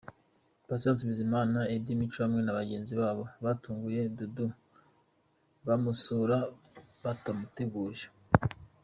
Patient 0.67 0.99
Bizimana, 1.07 1.59
Eddy 1.75 1.93
Mico 1.99 2.17
hamwe 2.25 2.41
na 2.43 2.57
bagenzi 2.59 2.93
babo 3.01 3.23
batunguye 3.43 4.01
Dudu 4.17 4.45
bamusura 5.67 6.37
batamuteguje. 7.03 8.07